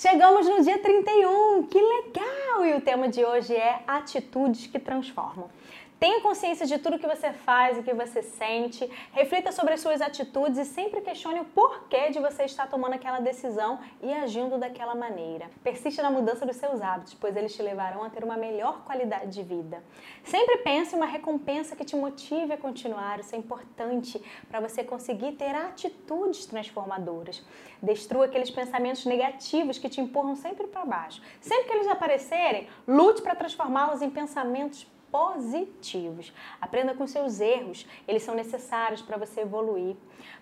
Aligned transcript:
Chegamos 0.00 0.46
no 0.46 0.62
dia 0.62 0.78
31, 0.78 1.64
que 1.64 1.76
legal! 1.76 2.64
E 2.64 2.74
o 2.74 2.80
tema 2.80 3.08
de 3.08 3.24
hoje 3.24 3.52
é 3.52 3.82
atitudes 3.84 4.64
que 4.68 4.78
transformam. 4.78 5.50
Tenha 5.98 6.20
consciência 6.20 6.64
de 6.64 6.78
tudo 6.78 6.96
que 6.98 7.08
você 7.08 7.32
faz 7.32 7.76
e 7.76 7.82
que 7.82 7.92
você 7.92 8.22
sente, 8.22 8.88
reflita 9.10 9.50
sobre 9.50 9.74
as 9.74 9.80
suas 9.80 10.00
atitudes 10.00 10.56
e 10.56 10.64
sempre 10.64 11.00
questione 11.00 11.40
o 11.40 11.44
porquê 11.44 12.10
de 12.10 12.20
você 12.20 12.44
estar 12.44 12.68
tomando 12.68 12.92
aquela 12.92 13.18
decisão 13.18 13.80
e 14.00 14.12
agindo 14.12 14.56
daquela 14.58 14.94
maneira. 14.94 15.50
Persista 15.64 16.00
na 16.00 16.08
mudança 16.08 16.46
dos 16.46 16.54
seus 16.54 16.80
hábitos, 16.80 17.14
pois 17.14 17.36
eles 17.36 17.52
te 17.52 17.62
levarão 17.62 18.04
a 18.04 18.10
ter 18.10 18.22
uma 18.22 18.36
melhor 18.36 18.84
qualidade 18.84 19.32
de 19.32 19.42
vida. 19.42 19.82
Sempre 20.22 20.58
pense 20.58 20.94
em 20.94 20.98
uma 20.98 21.06
recompensa 21.06 21.74
que 21.74 21.84
te 21.84 21.96
motive 21.96 22.52
a 22.52 22.56
continuar, 22.56 23.18
isso 23.18 23.34
é 23.34 23.38
importante 23.38 24.22
para 24.48 24.60
você 24.60 24.84
conseguir 24.84 25.32
ter 25.32 25.52
atitudes 25.52 26.46
transformadoras. 26.46 27.44
Destrua 27.82 28.26
aqueles 28.26 28.52
pensamentos 28.52 29.04
negativos 29.04 29.78
que 29.78 29.88
te 29.88 30.00
empurram 30.00 30.36
sempre 30.36 30.68
para 30.68 30.84
baixo. 30.84 31.20
Sempre 31.40 31.64
que 31.64 31.72
eles 31.72 31.88
aparecerem, 31.88 32.68
lute 32.86 33.20
para 33.20 33.34
transformá-los 33.34 34.00
em 34.00 34.10
pensamentos 34.10 34.86
positivos. 35.10 36.32
Aprenda 36.60 36.94
com 36.94 37.06
seus 37.06 37.40
erros, 37.40 37.86
eles 38.06 38.22
são 38.22 38.34
necessários 38.34 39.02
para 39.02 39.16
você 39.16 39.42
evoluir. 39.42 39.96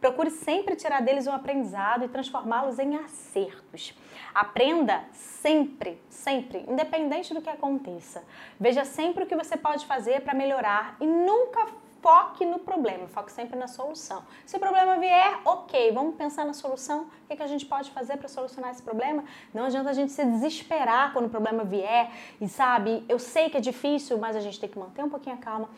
Procure 0.00 0.30
sempre 0.30 0.76
tirar 0.76 1.02
deles 1.02 1.26
um 1.26 1.32
aprendizado 1.32 2.04
e 2.04 2.08
transformá-los 2.08 2.78
em 2.78 2.96
acertos. 2.96 3.94
Aprenda 4.34 5.04
sempre, 5.12 6.00
sempre, 6.08 6.64
independente 6.68 7.34
do 7.34 7.42
que 7.42 7.50
aconteça. 7.50 8.24
Veja 8.58 8.84
sempre 8.84 9.24
o 9.24 9.26
que 9.26 9.36
você 9.36 9.56
pode 9.56 9.86
fazer 9.86 10.20
para 10.20 10.34
melhorar 10.34 10.96
e 11.00 11.06
nunca 11.06 11.66
foque 12.00 12.44
no 12.44 12.58
problema, 12.58 13.08
foque 13.08 13.32
sempre 13.32 13.58
na 13.58 13.66
solução. 13.66 14.22
Se 14.46 14.56
o 14.56 14.60
problema 14.60 14.98
vier, 14.98 15.40
ok, 15.44 15.92
vamos 15.92 16.14
pensar 16.16 16.44
na 16.44 16.52
solução. 16.52 17.06
O 17.28 17.36
que, 17.36 17.42
a 17.42 17.46
gente 17.46 17.66
pode 17.66 17.90
fazer 17.90 18.16
para 18.16 18.28
solucionar 18.28 18.70
esse 18.70 18.82
problema? 18.82 19.24
Não 19.52 19.64
adianta 19.64 19.90
a 19.90 19.92
gente 19.92 20.12
se 20.12 20.24
desesperar 20.24 21.12
quando 21.12 21.26
o 21.26 21.30
problema 21.30 21.64
vier 21.64 22.10
e 22.40 22.48
sabe, 22.48 23.04
eu 23.08 23.18
sei 23.18 23.50
que 23.50 23.56
é 23.56 23.60
difícil, 23.60 24.18
mas 24.18 24.36
a 24.36 24.40
gente 24.40 24.58
tem 24.58 24.68
que 24.68 24.78
manter 24.78 25.02
um 25.02 25.10
pouquinho 25.10 25.36
a 25.36 25.38
calma 25.38 25.68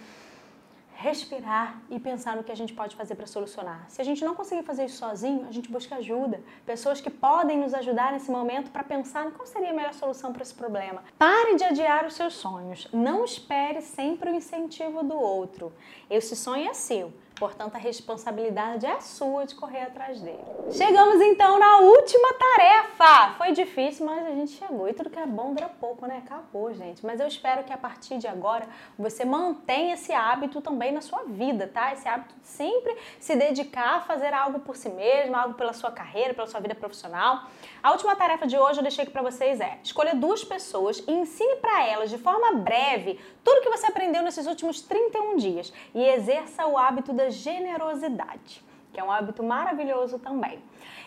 respirar 1.01 1.81
e 1.89 1.98
pensar 1.98 2.37
no 2.37 2.45
que 2.45 2.53
a 2.53 2.55
gente 2.55 2.75
pode 2.75 2.95
fazer 2.95 3.15
para 3.15 3.27
solucionar. 3.27 3.87
Se 3.89 4.03
a 4.03 4.05
gente 4.05 4.23
não 4.23 4.34
conseguir 4.34 4.62
fazer 4.62 4.84
isso 4.84 4.98
sozinho, 4.98 5.47
a 5.48 5.53
gente 5.53 5.70
busca 5.70 5.97
ajuda, 5.97 6.43
pessoas 6.67 7.01
que 7.01 7.09
podem 7.09 7.56
nos 7.59 7.73
ajudar 7.73 8.12
nesse 8.12 8.31
momento 8.31 8.70
para 8.70 8.84
pensar 8.84 9.27
em 9.27 9.31
qual 9.31 9.47
seria 9.47 9.71
a 9.71 9.73
melhor 9.73 9.95
solução 9.95 10.31
para 10.31 10.43
esse 10.43 10.53
problema. 10.53 11.03
Pare 11.19 11.56
de 11.56 11.65
adiar 11.65 12.05
os 12.05 12.15
seus 12.15 12.34
sonhos. 12.34 12.87
Não 12.93 13.25
espere 13.25 13.81
sempre 13.81 14.31
o 14.31 14.34
incentivo 14.34 15.03
do 15.03 15.19
outro. 15.19 15.73
Esse 16.11 16.37
sonho 16.37 16.69
é 16.69 16.75
seu. 16.75 17.11
Portanto, 17.41 17.74
a 17.74 17.78
responsabilidade 17.78 18.84
é 18.84 19.00
sua 19.00 19.46
de 19.46 19.55
correr 19.55 19.80
atrás 19.80 20.20
dele. 20.20 20.44
Chegamos 20.72 21.22
então 21.22 21.58
na 21.58 21.78
última 21.78 22.34
tarefa. 22.34 23.34
Foi 23.38 23.52
difícil, 23.52 24.05
mas 24.05 24.27
a 24.27 24.30
gente 24.32 24.52
chegou. 24.52 24.86
E 24.86 24.92
tudo 24.92 25.08
que 25.08 25.19
é 25.19 25.24
bom 25.24 25.55
dura 25.55 25.70
pouco, 25.80 26.05
né? 26.05 26.22
Acabou, 26.22 26.74
gente. 26.74 27.05
Mas 27.05 27.19
eu 27.19 27.27
espero 27.27 27.64
que 27.64 27.72
a 27.72 27.78
partir 27.78 28.19
de 28.19 28.28
agora 28.28 28.69
você 28.98 29.24
mantenha 29.24 29.94
esse 29.94 30.12
hábito 30.12 30.60
também 30.60 30.92
na 30.92 31.00
sua 31.00 31.22
vida, 31.22 31.66
tá? 31.66 31.94
Esse 31.94 32.06
hábito 32.06 32.34
de 32.38 32.47
sempre 32.47 32.94
se 33.19 33.34
dedicar 33.34 33.97
a 33.97 34.00
fazer 34.02 34.34
algo 34.34 34.60
por 34.60 34.77
si 34.77 34.91
mesmo, 34.91 35.34
algo 35.34 35.54
pela 35.54 35.72
sua 35.72 35.91
carreira, 35.91 36.34
pela 36.34 36.47
sua 36.47 36.60
vida 36.60 36.75
profissional. 36.75 37.44
A 37.82 37.92
última 37.92 38.14
tarefa 38.14 38.47
de 38.47 38.58
hoje 38.58 38.80
eu 38.80 38.82
deixei 38.82 39.04
aqui 39.04 39.12
para 39.12 39.22
vocês 39.22 39.62
é: 39.62 39.78
escolha 39.82 40.14
duas 40.14 40.44
pessoas 40.44 41.02
e 41.08 41.10
ensine 41.10 41.56
para 41.56 41.86
elas 41.86 42.10
de 42.10 42.19
forma 42.19 42.52
breve 42.56 43.19
tudo 43.42 43.62
que 43.62 43.70
você 43.70 43.86
aprendeu 43.86 44.22
nesses 44.22 44.47
últimos 44.47 44.82
31 44.82 45.36
dias 45.36 45.72
e 45.94 46.04
exerça 46.04 46.66
o 46.66 46.77
hábito 46.77 47.12
da 47.14 47.30
generosidade, 47.31 48.64
que 48.92 49.00
é 49.00 49.05
um 49.05 49.11
hábito 49.11 49.42
maravilhoso 49.42 50.19
também. 50.19 50.62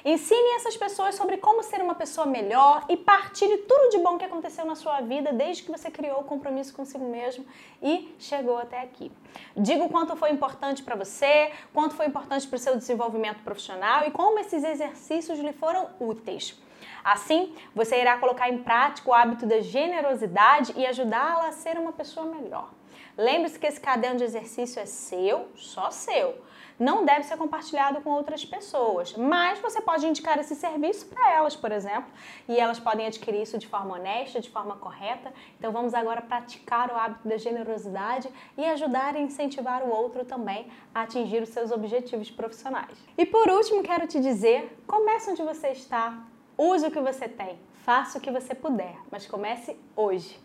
Ensine 0.06 0.56
essas 0.56 0.76
pessoas 0.76 1.16
sobre 1.16 1.38
como 1.38 1.64
ser 1.64 1.82
uma 1.82 1.96
pessoa 1.96 2.28
melhor 2.28 2.86
e 2.90 2.98
partilhe 2.98 3.60
tudo 3.60 3.90
de 3.90 4.00
bom 4.00 4.18
que 4.18 4.26
aconteceu 4.26 4.66
na 4.66 4.76
sua 4.76 5.00
vida 5.02 5.32
desde 5.32 5.64
que 5.64 5.72
você 5.72 5.90
criou 5.90 6.20
o 6.20 6.24
compromisso 6.24 6.74
consigo 6.74 7.06
mesmo 7.06 7.46
e 7.82 8.14
chegou 8.20 8.58
até 8.58 8.82
aqui. 8.82 9.12
Diga 9.56 9.84
o 9.84 9.90
quanto 9.90 10.16
foi 10.16 10.32
importante 10.32 10.84
para 10.84 10.96
você, 10.96 11.52
quanto 11.74 11.96
foi 11.96 12.08
importante 12.08 12.48
para 12.48 12.58
o 12.58 12.60
seu 12.60 12.76
desenvolvimento 12.76 13.44
profissional 13.44 14.06
e 14.06 14.12
como 14.12 14.40
esses 14.40 14.64
exercícios 14.64 15.40
lhe 15.40 15.54
foram 15.54 15.88
úteis. 16.00 16.62
Assim, 17.04 17.54
você 17.76 18.00
irá 18.00 18.18
colocar 18.18 18.50
em 18.50 18.64
prática 18.64 19.10
o 19.10 19.14
hábito 19.14 19.46
da 19.46 19.62
generosidade 19.62 20.74
e 20.76 20.86
ajudá-la 20.86 21.48
a 21.48 21.52
ser 21.52 21.78
uma 21.78 21.92
pessoa 21.92 22.26
melhor. 22.26 22.70
Lembre-se 23.18 23.60
que 23.60 23.68
esse 23.68 23.80
caderno 23.80 24.18
de 24.18 24.24
exercício 24.24 24.80
é 24.80 24.86
seu, 24.86 25.48
só 25.56 25.92
seu. 25.92 26.36
Não 26.80 27.06
deve 27.06 27.24
ser 27.24 27.38
compartilhado 27.38 28.02
com 28.02 28.10
outras 28.10 28.44
pessoas, 28.44 29.16
mas 29.16 29.60
você 29.60 29.80
pode 29.80 30.08
indicar 30.08 30.40
esse 30.40 30.56
serviço 30.56 31.06
para 31.06 31.32
elas, 31.32 31.56
por 31.56 31.72
exemplo, 31.72 32.12
e 32.50 32.60
elas 32.60 32.80
podem 32.80 33.06
adquirir 33.06 33.44
isso 33.44 33.60
de 33.60 33.68
forma 33.68 33.96
honesta, 33.96 34.42
de 34.42 34.50
forma 34.50 34.76
correta. 34.78 35.32
Então 35.60 35.72
vamos 35.72 35.94
agora 35.94 36.22
praticar 36.22 36.92
o 36.92 36.96
hábito 36.96 37.28
da 37.28 37.38
generosidade 37.38 38.28
e 38.58 38.66
ajudar 38.66 39.16
e 39.16 39.22
incentivar 39.22 39.84
o 39.84 39.90
outro 39.90 40.26
também 40.26 40.68
a 40.94 41.04
atingir 41.04 41.44
os 41.44 41.50
seus 41.50 41.70
objetivos 41.70 42.32
profissionais. 42.32 42.98
E 43.16 43.26
por 43.26 43.48
último, 43.50 43.84
quero 43.84 44.08
te 44.08 44.20
dizer, 44.20 44.76
comece 44.88 45.30
onde 45.30 45.44
você 45.44 45.70
está, 45.70 46.24
use 46.58 46.88
o 46.88 46.92
que 46.92 47.00
você 47.00 47.30
tem, 47.30 47.60
faça 47.86 48.18
o 48.18 48.22
que 48.22 48.32
você 48.32 48.56
puder, 48.56 48.96
mas 49.12 49.28
comece 49.28 49.78
hoje. 49.96 50.42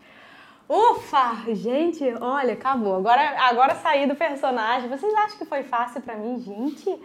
Ufa! 0.69 1.51
Gente, 1.55 2.03
olha, 2.21 2.53
acabou. 2.53 2.95
Agora, 2.95 3.21
agora 3.39 3.73
saí 3.73 4.05
do 4.05 4.15
personagem. 4.15 4.87
Vocês 4.87 5.11
acham 5.15 5.39
que 5.39 5.45
foi 5.45 5.63
fácil 5.63 5.99
para 5.99 6.15
mim? 6.15 6.39
Gente, 6.39 6.95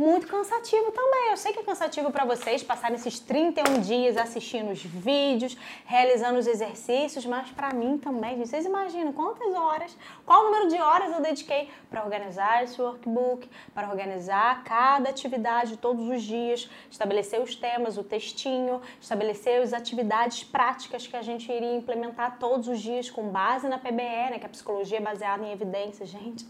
muito 0.00 0.26
cansativo 0.26 0.90
também. 0.92 1.28
Eu 1.28 1.36
sei 1.36 1.52
que 1.52 1.58
é 1.58 1.62
cansativo 1.62 2.10
para 2.10 2.24
vocês 2.24 2.62
passarem 2.62 2.96
esses 2.96 3.20
31 3.20 3.82
dias 3.82 4.16
assistindo 4.16 4.70
os 4.70 4.82
vídeos, 4.82 5.54
realizando 5.84 6.38
os 6.38 6.46
exercícios, 6.46 7.26
mas 7.26 7.50
para 7.50 7.74
mim 7.74 7.98
também. 7.98 8.38
Vocês 8.38 8.64
imaginam 8.64 9.12
quantas 9.12 9.54
horas, 9.54 9.94
qual 10.24 10.40
o 10.40 10.44
número 10.46 10.68
de 10.68 10.80
horas 10.80 11.12
eu 11.12 11.20
dediquei 11.20 11.68
para 11.90 12.02
organizar 12.02 12.64
esse 12.64 12.80
workbook, 12.80 13.46
para 13.74 13.90
organizar 13.90 14.64
cada 14.64 15.10
atividade 15.10 15.76
todos 15.76 16.08
os 16.08 16.22
dias, 16.22 16.70
estabelecer 16.90 17.38
os 17.38 17.54
temas, 17.54 17.98
o 17.98 18.02
textinho, 18.02 18.80
estabelecer 18.98 19.60
as 19.60 19.74
atividades 19.74 20.42
práticas 20.42 21.06
que 21.06 21.16
a 21.16 21.22
gente 21.22 21.52
iria 21.52 21.76
implementar 21.76 22.38
todos 22.38 22.68
os 22.68 22.80
dias 22.80 23.10
com 23.10 23.28
base 23.28 23.68
na 23.68 23.78
PBE, 23.78 24.30
né, 24.30 24.38
que 24.38 24.44
é 24.44 24.46
a 24.46 24.48
psicologia 24.48 25.00
baseada 25.00 25.44
em 25.44 25.52
evidências, 25.52 26.08
gente 26.08 26.46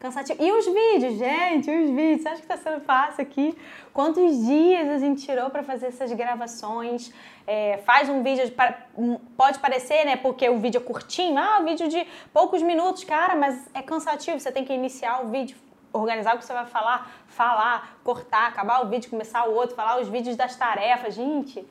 cansativo. 0.00 0.42
E 0.42 0.50
os 0.50 0.64
vídeos, 0.64 1.18
gente, 1.18 1.70
os 1.70 1.90
vídeos. 1.90 2.22
Você 2.22 2.28
acha 2.30 2.40
que 2.40 2.48
tá 2.48 2.56
sendo 2.56 2.80
fácil 2.80 3.22
aqui? 3.22 3.56
Quantos 3.92 4.44
dias 4.46 4.88
a 4.88 4.98
gente 4.98 5.22
tirou 5.24 5.50
para 5.50 5.62
fazer 5.62 5.88
essas 5.88 6.10
gravações? 6.12 7.12
É, 7.46 7.76
faz 7.84 8.08
um 8.08 8.22
vídeo, 8.22 8.50
pode 9.36 9.58
parecer, 9.58 10.04
né? 10.06 10.16
Porque 10.16 10.48
o 10.48 10.58
vídeo 10.58 10.80
é 10.80 10.84
curtinho, 10.84 11.38
ah, 11.38 11.58
um 11.60 11.64
vídeo 11.66 11.86
de 11.86 12.06
poucos 12.32 12.62
minutos, 12.62 13.04
cara, 13.04 13.36
mas 13.36 13.68
é 13.74 13.82
cansativo. 13.82 14.40
Você 14.40 14.50
tem 14.50 14.64
que 14.64 14.72
iniciar 14.72 15.22
o 15.22 15.28
vídeo, 15.28 15.56
organizar 15.92 16.34
o 16.34 16.38
que 16.38 16.46
você 16.46 16.54
vai 16.54 16.66
falar, 16.66 17.10
falar, 17.26 17.98
cortar, 18.02 18.48
acabar 18.48 18.82
o 18.84 18.88
vídeo, 18.88 19.10
começar 19.10 19.46
o 19.46 19.54
outro, 19.54 19.76
falar 19.76 20.00
os 20.00 20.08
vídeos 20.08 20.34
das 20.34 20.56
tarefas. 20.56 21.14
Gente, 21.14 21.66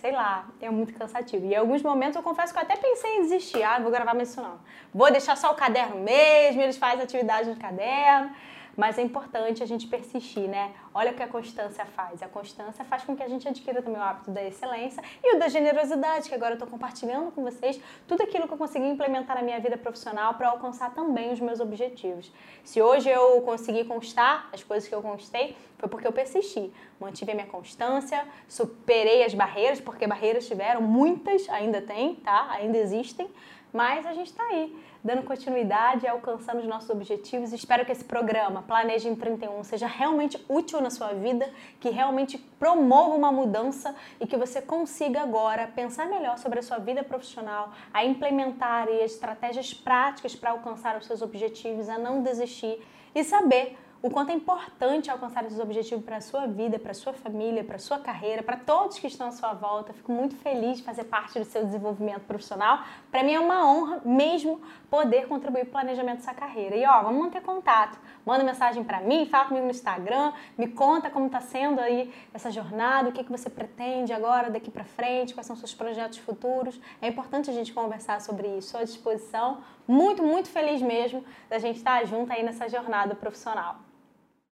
sei 0.00 0.12
lá, 0.12 0.46
é 0.60 0.70
muito 0.70 0.94
cansativo. 0.94 1.44
E 1.46 1.54
em 1.54 1.56
alguns 1.56 1.82
momentos 1.82 2.16
eu 2.16 2.22
confesso 2.22 2.52
que 2.52 2.58
eu 2.58 2.62
até 2.62 2.76
pensei 2.76 3.16
em 3.16 3.22
desistir. 3.22 3.62
Ah, 3.62 3.78
vou 3.78 3.90
gravar 3.90 4.14
mais 4.14 4.30
isso 4.30 4.40
não. 4.40 4.58
Vou 4.94 5.10
deixar 5.10 5.36
só 5.36 5.50
o 5.52 5.54
caderno 5.54 5.96
mesmo, 5.96 6.62
eles 6.62 6.76
fazem 6.76 7.02
atividade 7.02 7.48
no 7.48 7.56
caderno. 7.56 8.30
Mas 8.78 8.96
é 8.96 9.02
importante 9.02 9.60
a 9.60 9.66
gente 9.66 9.88
persistir, 9.88 10.48
né? 10.48 10.72
Olha 10.94 11.10
o 11.10 11.14
que 11.14 11.22
a 11.22 11.26
constância 11.26 11.84
faz. 11.84 12.22
A 12.22 12.28
constância 12.28 12.84
faz 12.84 13.02
com 13.02 13.16
que 13.16 13.24
a 13.24 13.28
gente 13.28 13.48
adquira 13.48 13.82
também 13.82 14.00
o 14.00 14.04
hábito 14.04 14.30
da 14.30 14.40
excelência 14.40 15.02
e 15.20 15.34
o 15.34 15.38
da 15.40 15.48
generosidade, 15.48 16.28
que 16.28 16.34
agora 16.36 16.52
eu 16.52 16.54
estou 16.54 16.68
compartilhando 16.68 17.32
com 17.32 17.42
vocês 17.42 17.80
tudo 18.06 18.22
aquilo 18.22 18.46
que 18.46 18.54
eu 18.54 18.56
consegui 18.56 18.86
implementar 18.86 19.34
na 19.34 19.42
minha 19.42 19.58
vida 19.58 19.76
profissional 19.76 20.34
para 20.34 20.50
alcançar 20.50 20.94
também 20.94 21.32
os 21.32 21.40
meus 21.40 21.58
objetivos. 21.58 22.30
Se 22.62 22.80
hoje 22.80 23.10
eu 23.10 23.42
consegui 23.42 23.84
conquistar 23.84 24.48
as 24.52 24.62
coisas 24.62 24.88
que 24.88 24.94
eu 24.94 25.02
conquistei, 25.02 25.56
foi 25.76 25.88
porque 25.88 26.06
eu 26.06 26.12
persisti, 26.12 26.72
mantive 27.00 27.32
a 27.32 27.34
minha 27.34 27.46
constância, 27.48 28.24
superei 28.46 29.24
as 29.24 29.34
barreiras, 29.34 29.80
porque 29.80 30.06
barreiras 30.06 30.46
tiveram, 30.46 30.80
muitas 30.80 31.48
ainda 31.48 31.82
tem, 31.82 32.14
tá? 32.14 32.48
Ainda 32.50 32.78
existem, 32.78 33.28
mas 33.72 34.06
a 34.06 34.12
gente 34.12 34.28
está 34.28 34.42
aí 34.44 34.76
dando 35.02 35.22
continuidade 35.22 36.06
alcançando 36.06 36.58
os 36.58 36.66
nossos 36.66 36.90
objetivos. 36.90 37.52
Espero 37.52 37.84
que 37.84 37.92
esse 37.92 38.04
programa 38.04 38.62
Planeje 38.62 39.08
em 39.08 39.14
31 39.14 39.62
seja 39.64 39.86
realmente 39.86 40.44
útil 40.48 40.80
na 40.80 40.90
sua 40.90 41.12
vida, 41.12 41.48
que 41.80 41.90
realmente 41.90 42.36
promova 42.36 43.14
uma 43.14 43.30
mudança 43.30 43.94
e 44.20 44.26
que 44.26 44.36
você 44.36 44.60
consiga 44.60 45.22
agora 45.22 45.66
pensar 45.68 46.06
melhor 46.06 46.38
sobre 46.38 46.58
a 46.58 46.62
sua 46.62 46.78
vida 46.78 47.02
profissional, 47.02 47.72
a 47.92 48.04
implementar 48.04 48.88
estratégias 48.88 49.72
práticas 49.72 50.34
para 50.34 50.50
alcançar 50.50 50.96
os 50.96 51.06
seus 51.06 51.22
objetivos, 51.22 51.88
a 51.88 51.98
não 51.98 52.22
desistir 52.22 52.84
e 53.14 53.24
saber 53.24 53.76
o 54.00 54.08
quanto 54.08 54.30
é 54.30 54.32
importante 54.32 55.10
alcançar 55.10 55.44
esses 55.44 55.58
objetivos 55.58 56.04
para 56.04 56.18
a 56.18 56.20
sua 56.20 56.46
vida, 56.46 56.78
para 56.78 56.92
a 56.92 56.94
sua 56.94 57.12
família, 57.12 57.64
para 57.64 57.76
a 57.76 57.80
sua 57.80 57.98
carreira, 57.98 58.44
para 58.44 58.56
todos 58.56 58.96
que 58.96 59.08
estão 59.08 59.26
à 59.26 59.32
sua 59.32 59.54
volta. 59.54 59.92
Fico 59.92 60.12
muito 60.12 60.36
feliz 60.36 60.78
de 60.78 60.84
fazer 60.84 61.04
parte 61.04 61.36
do 61.36 61.44
seu 61.44 61.64
desenvolvimento 61.64 62.20
profissional. 62.20 62.84
Para 63.10 63.24
mim 63.24 63.34
é 63.34 63.40
uma 63.40 63.68
honra 63.68 64.00
mesmo 64.04 64.60
poder 64.88 65.26
contribuir 65.26 65.62
para 65.62 65.68
o 65.68 65.72
planejamento 65.72 66.18
dessa 66.18 66.32
carreira. 66.32 66.76
E 66.76 66.86
ó, 66.86 67.02
vamos 67.02 67.24
manter 67.24 67.42
contato. 67.42 67.98
Manda 68.24 68.44
mensagem 68.44 68.84
para 68.84 69.00
mim, 69.00 69.26
fala 69.26 69.46
comigo 69.46 69.64
no 69.64 69.72
Instagram, 69.72 70.32
me 70.56 70.68
conta 70.68 71.10
como 71.10 71.26
está 71.26 71.40
sendo 71.40 71.80
aí 71.80 72.14
essa 72.32 72.52
jornada, 72.52 73.08
o 73.08 73.12
que, 73.12 73.24
que 73.24 73.30
você 73.30 73.50
pretende 73.50 74.12
agora, 74.12 74.48
daqui 74.48 74.70
para 74.70 74.84
frente, 74.84 75.34
quais 75.34 75.46
são 75.46 75.56
seus 75.56 75.74
projetos 75.74 76.18
futuros. 76.18 76.80
É 77.02 77.08
importante 77.08 77.50
a 77.50 77.52
gente 77.52 77.72
conversar 77.72 78.20
sobre 78.20 78.46
isso. 78.46 78.68
Estou 78.68 78.80
à 78.80 78.84
disposição. 78.84 79.58
Muito, 79.88 80.22
muito 80.22 80.48
feliz 80.48 80.80
mesmo 80.80 81.24
da 81.50 81.58
gente 81.58 81.78
estar 81.78 82.04
junto 82.06 82.32
aí 82.32 82.44
nessa 82.44 82.68
jornada 82.68 83.16
profissional. 83.16 83.87